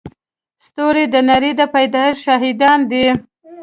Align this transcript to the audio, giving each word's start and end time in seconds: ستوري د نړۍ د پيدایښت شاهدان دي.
ستوري 0.65 1.05
د 1.13 1.15
نړۍ 1.29 1.51
د 1.59 1.61
پيدایښت 1.73 2.21
شاهدان 2.25 2.79
دي. 2.91 3.05